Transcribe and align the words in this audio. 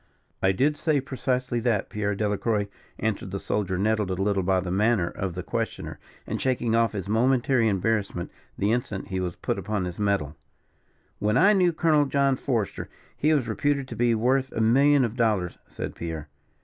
"I 0.41 0.51
did 0.51 0.77
say 0.77 0.99
precisely 0.99 1.59
that, 1.59 1.87
Pierre 1.91 2.15
Delacroix," 2.15 2.67
answered 2.97 3.29
the 3.29 3.39
soldier, 3.39 3.77
nettled 3.77 4.09
a 4.09 4.15
little 4.15 4.41
by 4.41 4.59
the 4.59 4.71
manner 4.71 5.07
of 5.07 5.35
the 5.35 5.43
questioner, 5.43 5.99
and 6.25 6.41
shaking 6.41 6.73
off 6.73 6.93
his 6.93 7.07
momentary 7.07 7.67
embarrassment 7.67 8.31
the 8.57 8.71
instant 8.71 9.09
he 9.09 9.19
was 9.19 9.35
put 9.35 9.59
upon 9.59 9.85
his 9.85 9.99
mettle. 9.99 10.35
"When 11.19 11.37
I 11.37 11.53
knew 11.53 11.71
Colonel 11.71 12.05
John 12.07 12.35
Forester, 12.35 12.89
he 13.15 13.31
was 13.31 13.47
reputed 13.47 13.87
to 13.89 13.95
be 13.95 14.15
worth 14.15 14.51
a 14.53 14.59
million 14.59 15.05
of 15.05 15.15
dollars," 15.15 15.59
said 15.67 15.93
Pierre. 15.93 16.29